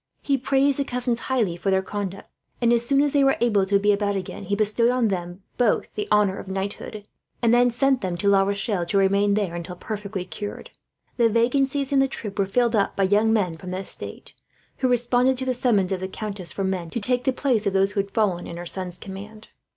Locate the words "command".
18.97-19.49